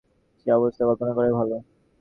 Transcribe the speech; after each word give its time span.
সে 0.39 0.49
অবস্থা 0.51 0.83
কল্পনা 0.87 1.11
করাই 1.15 1.33
ভালো। 1.39 1.55